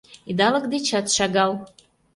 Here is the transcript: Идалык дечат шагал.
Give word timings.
Идалык 0.29 0.65
дечат 0.73 1.05
шагал. 1.15 1.51